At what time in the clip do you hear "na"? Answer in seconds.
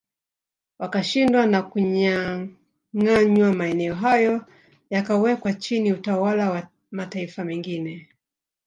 1.45-1.61